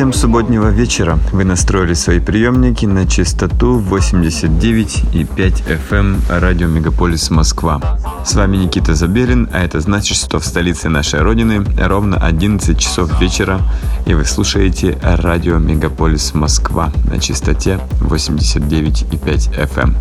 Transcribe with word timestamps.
всем 0.00 0.14
субботнего 0.14 0.68
вечера. 0.68 1.18
Вы 1.30 1.44
настроили 1.44 1.92
свои 1.92 2.20
приемники 2.20 2.86
на 2.86 3.06
частоту 3.06 3.78
89,5 3.80 5.12
FM 5.12 5.90
эм 5.90 6.22
радио 6.30 6.68
Мегаполис 6.68 7.28
Москва. 7.28 7.98
С 8.24 8.34
вами 8.34 8.56
Никита 8.56 8.94
Заберин, 8.94 9.50
а 9.52 9.62
это 9.62 9.78
значит, 9.80 10.16
что 10.16 10.38
в 10.38 10.46
столице 10.46 10.88
нашей 10.88 11.20
родины 11.20 11.66
ровно 11.78 12.16
11 12.16 12.78
часов 12.78 13.20
вечера, 13.20 13.60
и 14.06 14.14
вы 14.14 14.24
слушаете 14.24 14.98
радио 15.02 15.58
Мегаполис 15.58 16.32
Москва 16.32 16.90
на 17.04 17.20
частоте 17.20 17.78
89,5 18.00 19.52
FM. 19.52 19.82
Эм. 19.82 19.96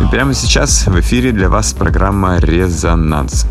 И 0.00 0.10
прямо 0.12 0.32
сейчас 0.32 0.86
в 0.86 0.96
эфире 1.00 1.32
для 1.32 1.48
вас 1.48 1.72
программа 1.72 2.38
«Резонанс». 2.38 3.46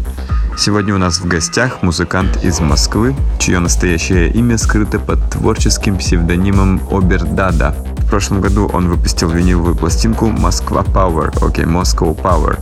Сегодня 0.59 0.95
у 0.95 0.97
нас 0.97 1.19
в 1.19 1.27
гостях 1.27 1.83
музыкант 1.83 2.43
из 2.43 2.59
Москвы, 2.59 3.15
чье 3.37 3.59
настоящее 3.59 4.31
имя 4.31 4.57
скрыто 4.57 4.97
под 4.97 5.29
творческим 5.29 5.99
псевдонимом 5.99 6.81
Обердада. 6.89 7.75
В 7.99 8.09
прошлом 8.09 8.41
году 8.41 8.67
он 8.73 8.89
выпустил 8.89 9.29
виниловую 9.29 9.75
пластинку 9.75 10.25
«Москва 10.29 10.81
Power», 10.81 11.27
окей, 11.45 11.63
okay, 11.63 11.69
Moscow 11.71 12.19
Power, 12.19 12.57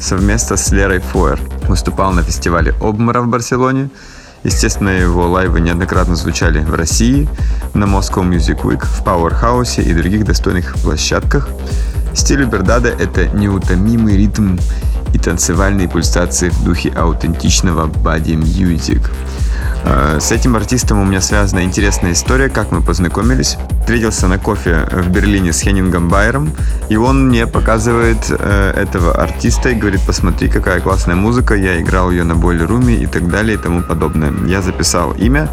совместно 0.00 0.56
с 0.56 0.70
Лерой 0.70 1.00
Фойер. 1.00 1.40
Выступал 1.68 2.12
на 2.12 2.22
фестивале 2.22 2.72
Обмара 2.80 3.20
в 3.20 3.26
Барселоне. 3.26 3.90
Естественно, 4.44 4.90
его 4.90 5.28
лайвы 5.28 5.60
неоднократно 5.60 6.14
звучали 6.14 6.60
в 6.60 6.72
России, 6.72 7.28
на 7.74 7.84
Moscow 7.84 8.22
Music 8.22 8.62
Week, 8.62 8.86
в 8.86 9.04
Powerhouse 9.04 9.82
и 9.82 9.92
других 9.92 10.24
достойных 10.24 10.76
площадках. 10.76 11.48
Стиль 12.14 12.44
Обердада— 12.44 12.88
это 12.98 13.26
неутомимый 13.26 14.16
ритм 14.16 14.56
и 15.12 15.18
танцевальные 15.18 15.88
пульсации 15.88 16.48
в 16.48 16.64
духе 16.64 16.90
аутентичного 16.90 17.86
body 17.86 18.36
music. 18.36 19.10
Э, 19.84 20.18
с 20.20 20.30
этим 20.32 20.56
артистом 20.56 21.00
у 21.00 21.04
меня 21.04 21.20
связана 21.20 21.62
интересная 21.62 22.12
история, 22.12 22.48
как 22.48 22.70
мы 22.70 22.82
познакомились. 22.82 23.56
Встретился 23.90 24.28
на 24.28 24.38
кофе 24.38 24.86
в 24.92 25.08
Берлине 25.08 25.52
с 25.52 25.62
Хеннингом 25.62 26.08
Байером, 26.08 26.52
и 26.88 26.94
он 26.94 27.26
мне 27.26 27.48
показывает 27.48 28.18
э, 28.28 28.72
этого 28.76 29.20
артиста 29.20 29.70
и 29.70 29.74
говорит, 29.74 30.00
посмотри, 30.06 30.48
какая 30.48 30.78
классная 30.80 31.16
музыка, 31.16 31.54
я 31.54 31.80
играл 31.80 32.12
ее 32.12 32.22
на 32.22 32.36
бойлеруме 32.36 32.94
и 32.94 33.06
так 33.06 33.28
далее 33.28 33.54
и 33.54 33.60
тому 33.60 33.82
подобное. 33.82 34.32
Я 34.46 34.62
записал 34.62 35.10
имя, 35.14 35.48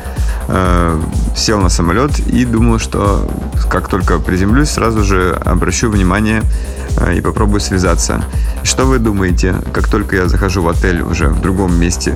э, 0.50 1.02
сел 1.36 1.60
на 1.60 1.70
самолет 1.70 2.20
и 2.20 2.46
думал, 2.46 2.78
что 2.78 3.28
как 3.72 3.88
только 3.88 4.20
приземлюсь, 4.20 4.70
сразу 4.70 5.04
же 5.04 5.36
обращу 5.44 5.90
внимание 5.90 6.44
и 7.16 7.22
попробую 7.22 7.60
связаться. 7.60 8.24
Что 8.64 8.86
вы 8.86 9.00
думаете, 9.00 9.56
как 9.74 9.88
только 9.88 10.16
я 10.16 10.28
захожу 10.28 10.62
в 10.62 10.70
отель 10.70 11.02
уже 11.02 11.30
в 11.30 11.42
другом 11.42 11.80
месте, 11.80 12.16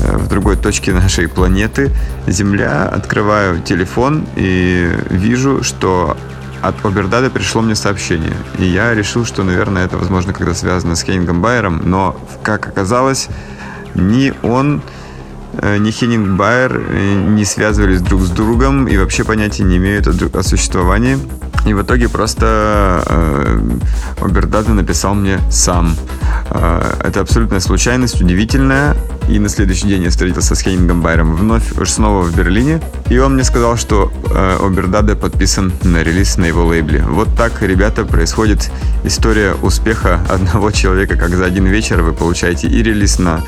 в 0.00 0.28
другой 0.28 0.56
точке 0.56 0.92
нашей 0.92 1.28
планеты, 1.28 1.90
Земля, 2.26 2.88
открываю 2.88 3.60
телефон 3.60 4.26
и 4.36 4.90
вижу, 5.10 5.62
что 5.62 6.16
от 6.62 6.84
Обердада 6.84 7.30
пришло 7.30 7.62
мне 7.62 7.74
сообщение. 7.74 8.36
И 8.58 8.64
я 8.64 8.94
решил, 8.94 9.24
что, 9.24 9.44
наверное, 9.44 9.84
это, 9.84 9.96
возможно, 9.96 10.32
когда 10.32 10.54
связано 10.54 10.96
с 10.96 11.02
Хейнгом 11.02 11.42
Байером, 11.42 11.82
но, 11.84 12.20
как 12.42 12.66
оказалось, 12.66 13.28
ни 13.94 14.32
он, 14.42 14.82
э, 15.58 15.78
ни 15.78 15.90
Хеннинг 15.90 16.36
Байер 16.36 16.82
э, 16.88 17.14
не 17.28 17.44
связывались 17.44 18.00
друг 18.00 18.22
с 18.22 18.30
другом 18.30 18.88
и 18.88 18.96
вообще 18.96 19.24
понятия 19.24 19.64
не 19.64 19.76
имеют 19.76 20.06
о, 20.06 20.38
о 20.38 20.42
существовании. 20.42 21.18
И 21.66 21.74
в 21.74 21.82
итоге 21.82 22.08
просто 22.08 23.02
э, 23.06 23.60
Обердада 24.20 24.72
написал 24.72 25.14
мне 25.14 25.38
сам. 25.50 25.96
Э, 26.50 26.92
это 27.02 27.20
абсолютная 27.20 27.60
случайность, 27.60 28.20
удивительная. 28.20 28.96
И 29.28 29.38
на 29.38 29.48
следующий 29.48 29.88
день 29.88 30.04
я 30.04 30.10
встретился 30.10 30.54
с 30.54 30.60
Хейнингом 30.60 31.02
Байером 31.02 31.34
вновь, 31.34 31.72
уж 31.78 31.90
снова 31.90 32.22
в 32.22 32.36
Берлине. 32.36 32.80
И 33.10 33.18
он 33.18 33.34
мне 33.34 33.44
сказал, 33.44 33.76
что 33.76 34.12
э, 34.30 34.58
Обердаде 34.64 35.16
подписан 35.16 35.72
на 35.82 36.02
релиз 36.02 36.36
на 36.36 36.44
его 36.44 36.64
лейбле. 36.64 37.02
Вот 37.02 37.28
так, 37.36 37.60
ребята, 37.62 38.04
происходит 38.04 38.70
история 39.04 39.54
успеха 39.54 40.20
одного 40.28 40.70
человека, 40.72 41.16
как 41.16 41.30
за 41.30 41.44
один 41.44 41.66
вечер 41.66 42.02
вы 42.02 42.12
получаете 42.12 42.68
и 42.68 42.82
релиз 42.82 43.18
на 43.18 43.42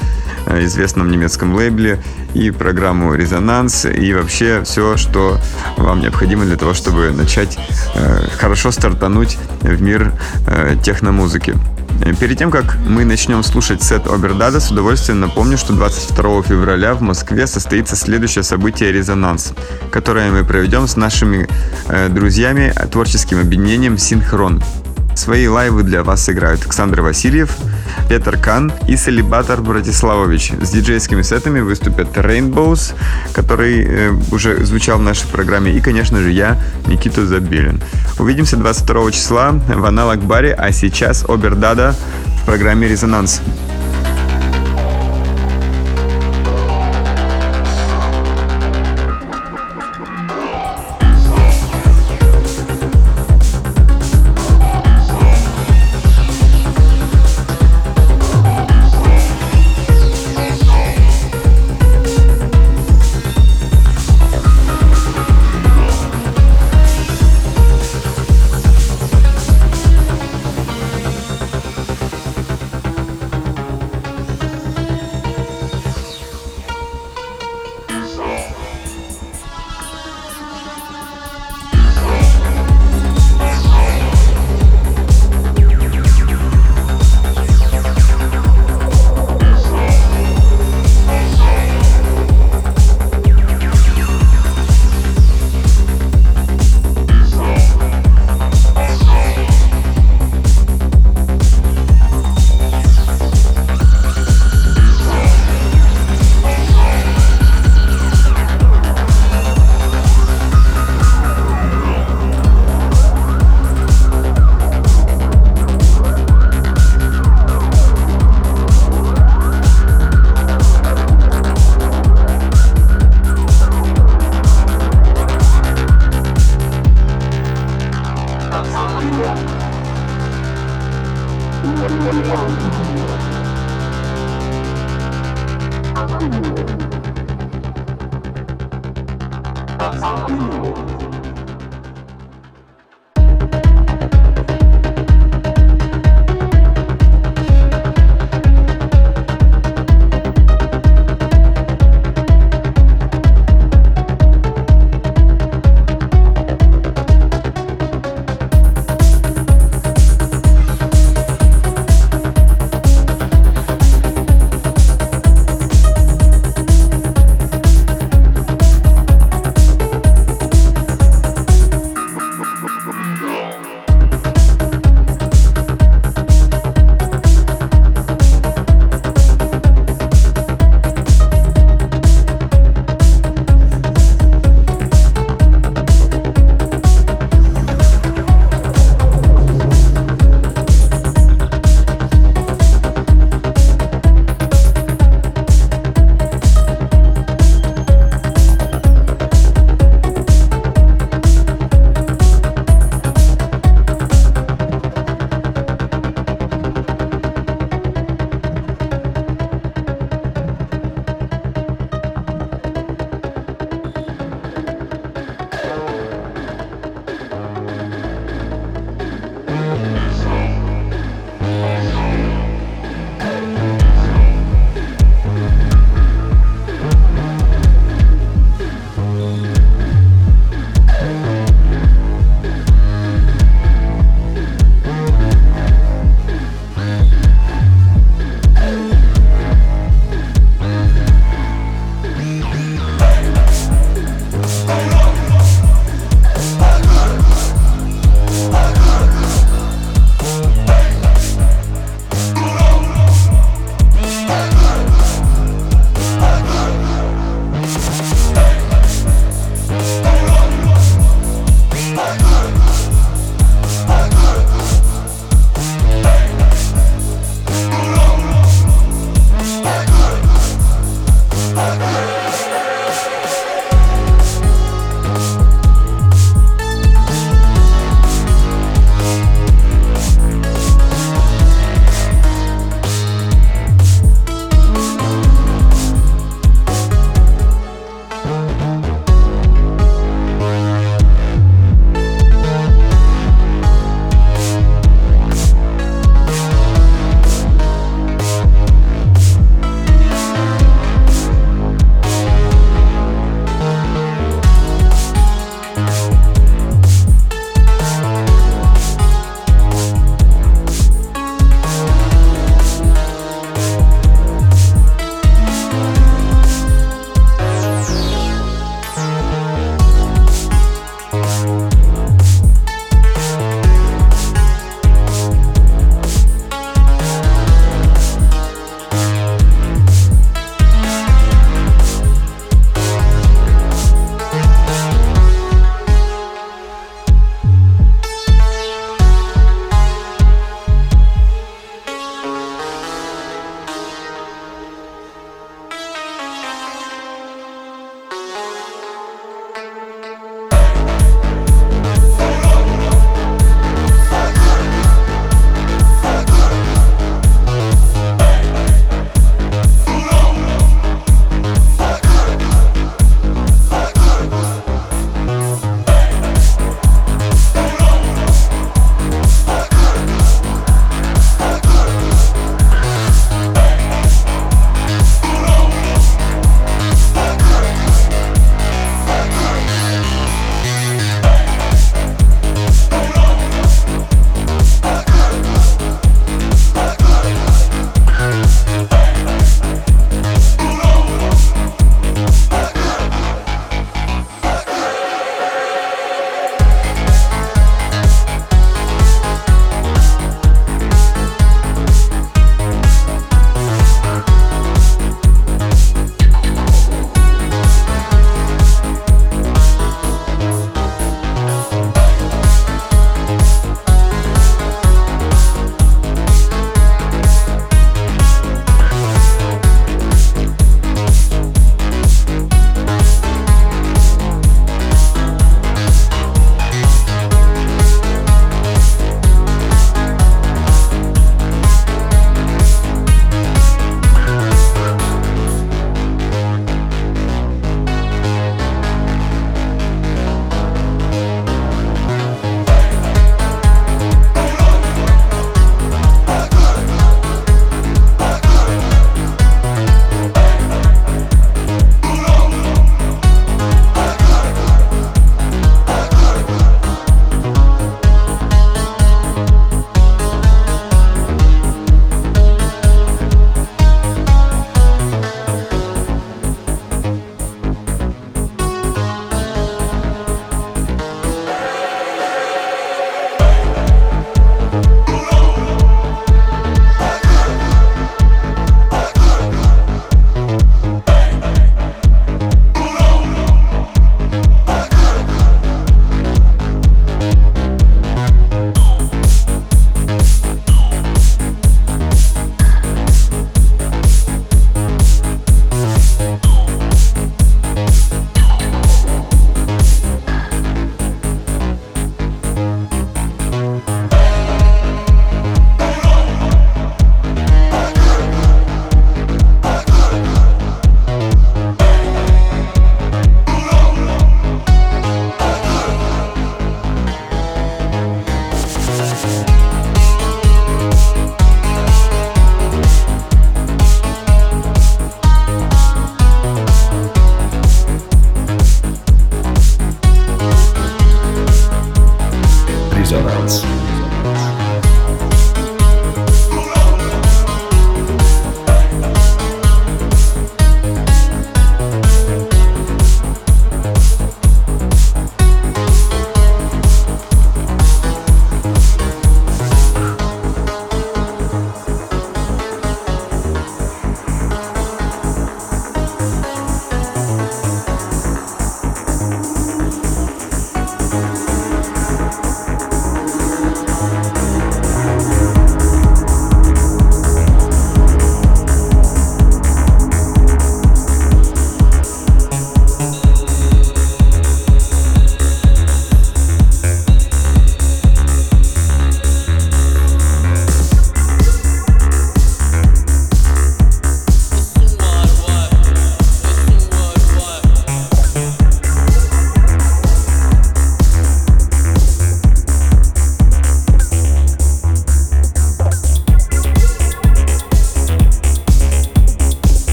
э, 0.46 0.64
известном 0.64 1.10
немецком 1.10 1.54
лейбле, 1.54 2.02
и 2.34 2.50
программу 2.50 3.14
«Резонанс», 3.14 3.84
и 3.86 4.12
вообще 4.14 4.62
все, 4.64 4.96
что 4.96 5.38
вам 5.76 6.00
необходимо 6.00 6.44
для 6.44 6.56
того, 6.56 6.74
чтобы 6.74 7.10
начать 7.10 7.56
э, 7.94 8.28
хорошо 8.38 8.72
стартануть 8.72 9.38
в 9.60 9.80
мир 9.80 10.12
э, 10.46 10.76
техномузыки. 10.82 11.54
Э, 12.02 12.14
перед 12.14 12.38
тем, 12.38 12.50
как 12.50 12.76
мы 12.86 13.04
начнем 13.04 13.42
слушать 13.42 13.82
сет 13.82 14.06
Обердада, 14.06 14.60
с 14.60 14.70
удовольствием 14.70 15.20
напомню, 15.20 15.58
что 15.58 15.72
22 15.72 16.42
февраля 16.42 16.94
в 16.94 17.02
Москве 17.02 17.46
состоится 17.46 17.96
следующее 17.96 18.42
событие 18.42 18.92
«Резонанс», 18.92 19.52
которое 19.90 20.30
мы 20.30 20.44
проведем 20.44 20.86
с 20.86 20.96
нашими 20.96 21.48
э, 21.88 22.08
друзьями 22.08 22.72
творческим 22.90 23.40
объединением 23.40 23.98
«Синхрон». 23.98 24.62
Свои 25.18 25.48
лайвы 25.48 25.82
для 25.82 26.04
вас 26.04 26.28
играют 26.30 26.62
Александр 26.62 27.00
Васильев, 27.00 27.50
Петр 28.08 28.38
Кан 28.38 28.72
и 28.86 28.96
Салибатор 28.96 29.60
Братиславович. 29.60 30.52
С 30.62 30.70
диджейскими 30.70 31.22
сетами 31.22 31.58
выступят 31.58 32.16
Rainbows, 32.16 32.94
который 33.32 33.84
э, 33.84 34.12
уже 34.30 34.64
звучал 34.64 34.98
в 34.98 35.02
нашей 35.02 35.26
программе, 35.26 35.72
и, 35.72 35.80
конечно 35.80 36.20
же, 36.20 36.30
я, 36.30 36.56
Никита 36.86 37.26
Забелин. 37.26 37.82
Увидимся 38.20 38.56
22 38.56 39.10
числа 39.10 39.50
в 39.50 39.84
аналог 39.84 40.20
баре, 40.20 40.54
а 40.54 40.70
сейчас 40.70 41.24
Обердада 41.28 41.96
в 42.40 42.46
программе 42.46 42.86
«Резонанс». 42.86 43.42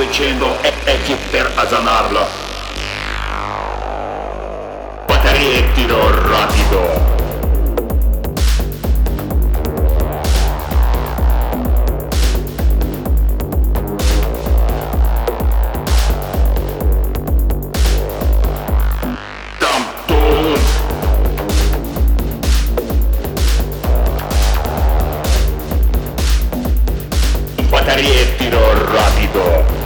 200 0.00 0.62
echi 0.84 1.14
per 1.30 1.52
azanarla. 1.56 2.26
Batterie 5.04 5.72
tiro 5.74 6.10
rapido. 6.26 7.18
rapido 28.90 29.79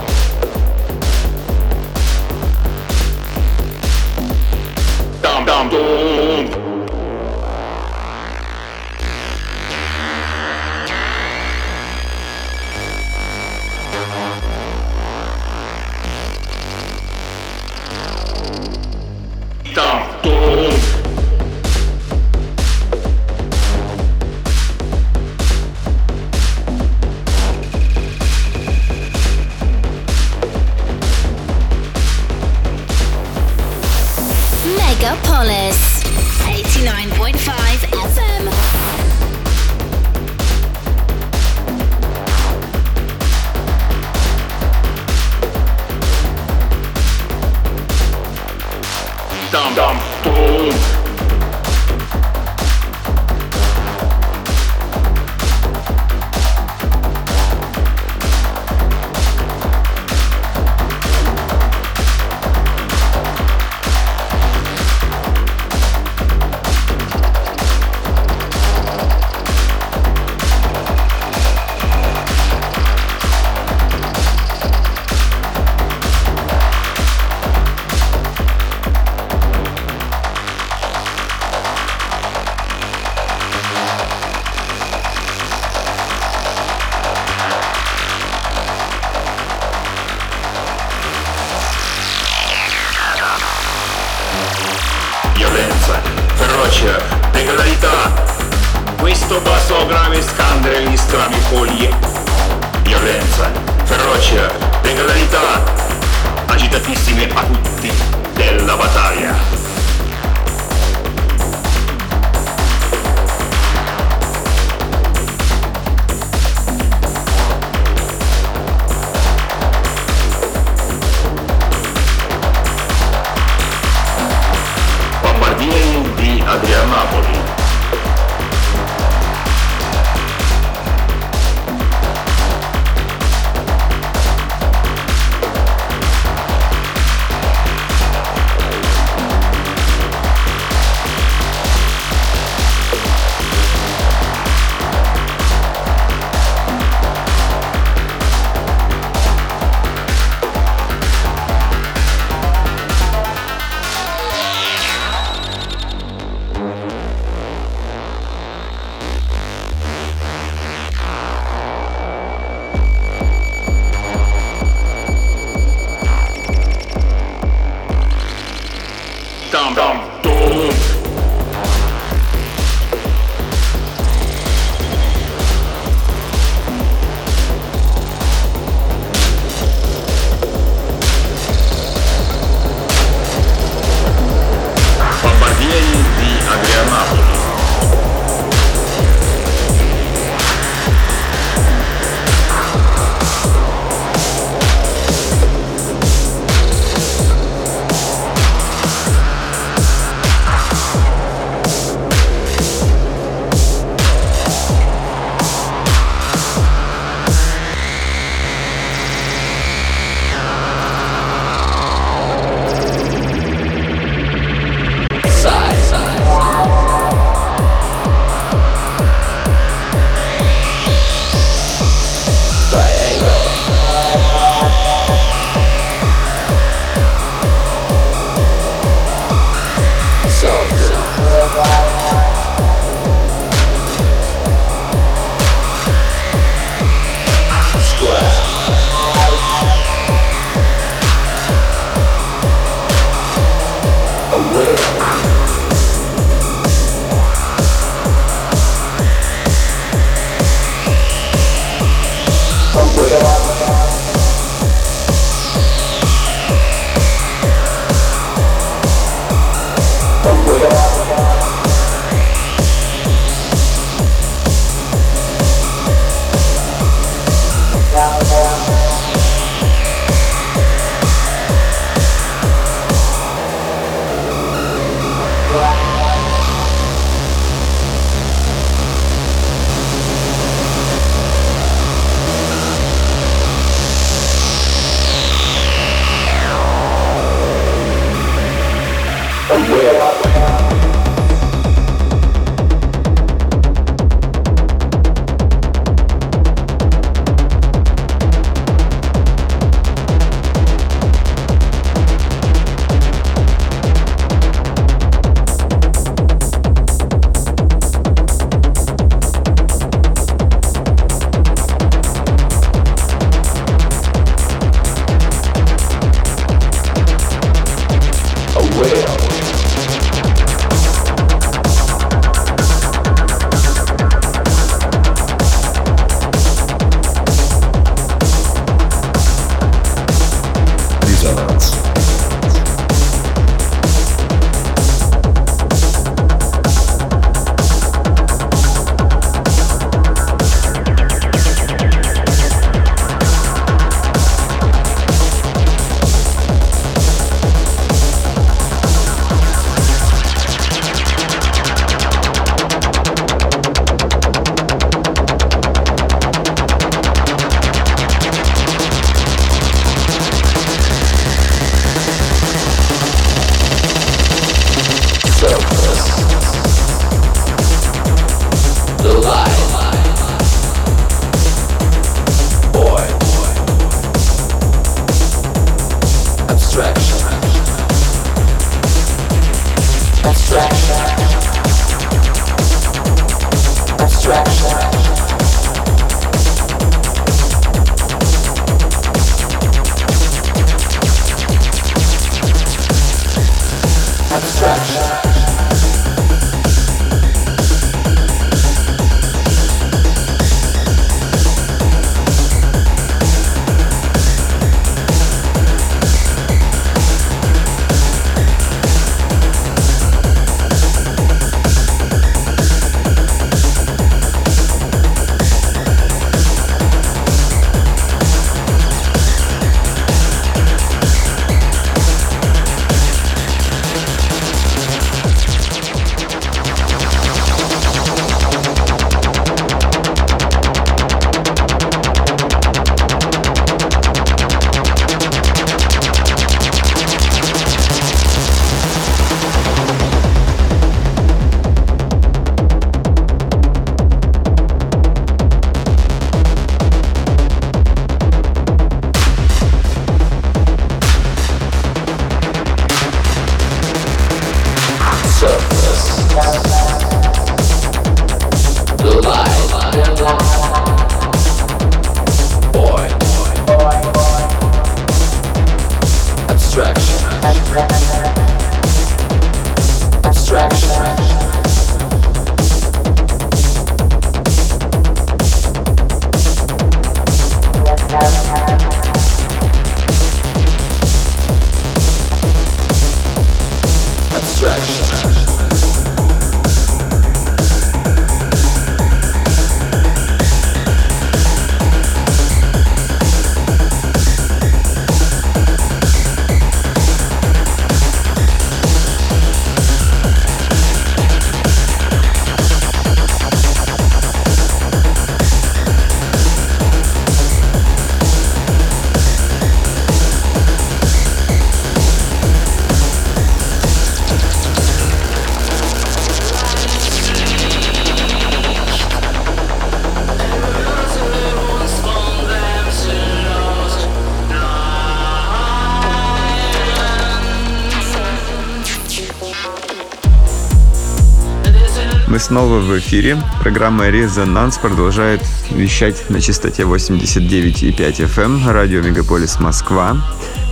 снова 532.39 532.79
в 532.79 532.97
эфире. 532.99 533.37
Программа 533.61 534.09
«Резонанс» 534.09 534.77
продолжает 534.77 535.41
вещать 535.69 536.29
на 536.29 536.41
частоте 536.41 536.83
89,5 536.83 537.95
FM 537.95 538.43
эм, 538.43 538.69
радио 538.69 539.01
«Мегаполис 539.01 539.59
Москва». 539.59 540.17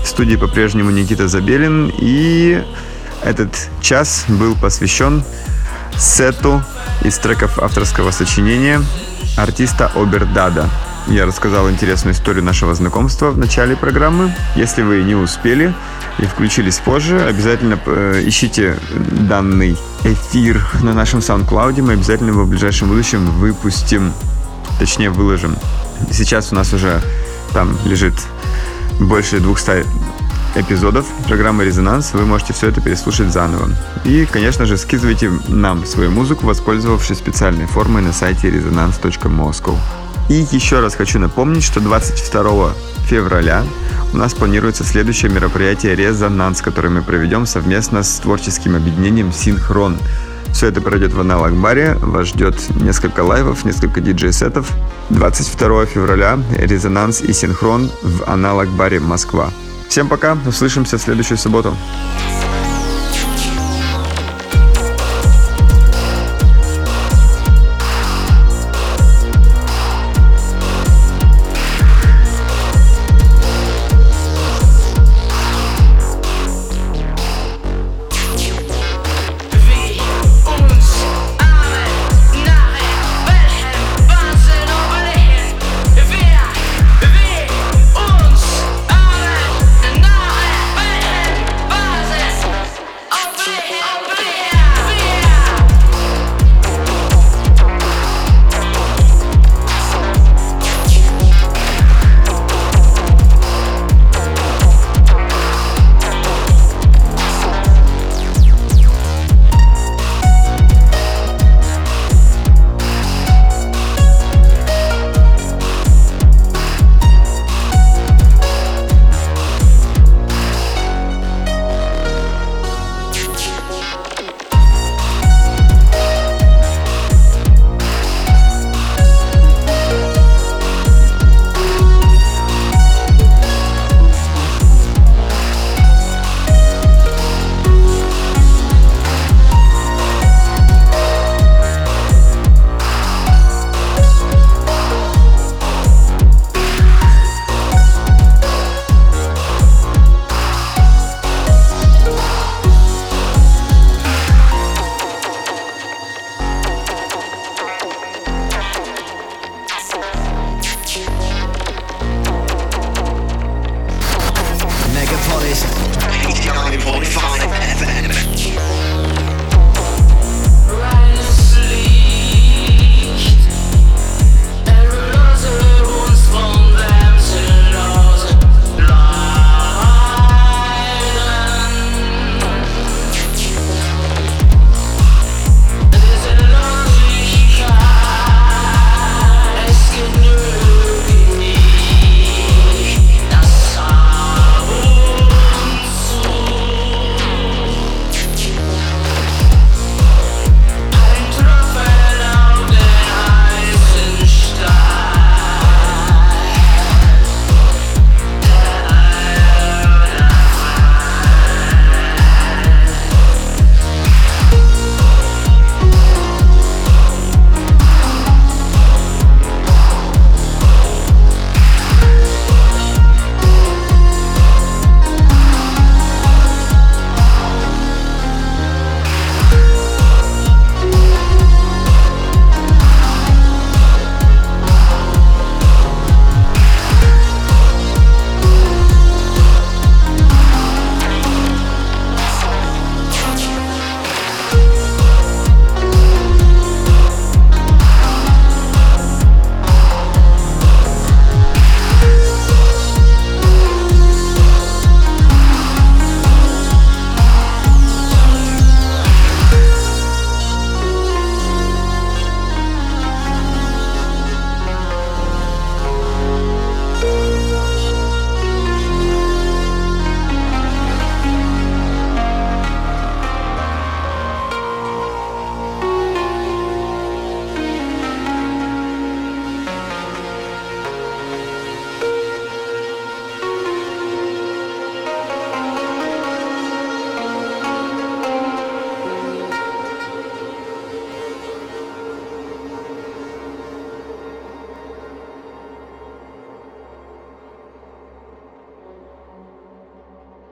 В 0.03 0.07
студии 0.07 0.35
по-прежнему 0.35 0.91
Никита 0.91 1.27
Забелин. 1.27 1.93
И 1.99 2.63
этот 3.23 3.69
час 3.81 4.25
был 4.27 4.55
посвящен 4.55 5.23
сету 5.97 6.63
из 7.01 7.17
треков 7.17 7.59
авторского 7.59 8.11
сочинения 8.11 8.81
артиста 9.37 9.91
Обердада. 9.95 10.69
Я 11.07 11.25
рассказал 11.25 11.69
интересную 11.69 12.13
историю 12.13 12.43
нашего 12.43 12.73
знакомства 12.73 13.31
в 13.31 13.37
начале 13.37 13.75
программы. 13.75 14.33
Если 14.55 14.83
вы 14.83 15.03
не 15.03 15.15
успели 15.15 15.73
и 16.17 16.25
включились 16.25 16.77
позже, 16.77 17.21
обязательно 17.21 17.77
э, 17.85 18.23
ищите 18.25 18.77
данный 19.27 19.77
эфир 20.05 20.65
на 20.81 20.93
нашем 20.93 21.19
SoundCloud. 21.19 21.81
Мы 21.81 21.93
обязательно 21.93 22.29
его 22.29 22.43
в 22.45 22.49
ближайшем 22.49 22.87
будущем 22.87 23.25
выпустим, 23.31 24.13
точнее 24.79 25.09
выложим. 25.09 25.57
Сейчас 26.09 26.51
у 26.53 26.55
нас 26.55 26.73
уже 26.73 27.01
там 27.51 27.77
лежит 27.85 28.15
больше 28.99 29.39
200 29.39 29.85
эпизодов 30.55 31.05
программы 31.27 31.65
«Резонанс». 31.65 32.13
Вы 32.13 32.25
можете 32.25 32.53
все 32.53 32.69
это 32.69 32.79
переслушать 32.79 33.31
заново. 33.31 33.69
И, 34.05 34.25
конечно 34.25 34.65
же, 34.65 34.77
скидывайте 34.77 35.31
нам 35.47 35.85
свою 35.85 36.11
музыку, 36.11 36.45
воспользовавшись 36.45 37.17
специальной 37.17 37.65
формой 37.65 38.01
на 38.01 38.13
сайте 38.13 38.49
resonance.moscow. 38.49 39.77
И 40.29 40.45
еще 40.51 40.79
раз 40.79 40.95
хочу 40.95 41.19
напомнить, 41.19 41.63
что 41.63 41.79
22 41.79 42.73
февраля 43.07 43.63
у 44.13 44.17
нас 44.17 44.33
планируется 44.33 44.83
следующее 44.83 45.31
мероприятие 45.31 45.95
«Резонанс», 45.95 46.61
которое 46.61 46.89
мы 46.89 47.01
проведем 47.01 47.45
совместно 47.45 48.03
с 48.03 48.19
творческим 48.19 48.75
объединением 48.75 49.33
«Синхрон». 49.33 49.97
Все 50.53 50.67
это 50.67 50.81
пройдет 50.81 51.13
в 51.13 51.19
аналог-баре. 51.19 51.95
Вас 51.95 52.27
ждет 52.27 52.55
несколько 52.79 53.21
лайвов, 53.21 53.65
несколько 53.65 54.01
диджей-сетов. 54.01 54.69
22 55.09 55.87
февраля 55.87 56.39
«Резонанс» 56.57 57.21
и 57.21 57.33
«Синхрон» 57.33 57.89
в 58.03 58.23
аналог-баре 58.29 58.99
Москва. 58.99 59.49
Всем 59.89 60.07
пока, 60.07 60.37
услышимся 60.45 60.97
в 60.97 61.01
следующую 61.01 61.37
субботу. 61.37 61.75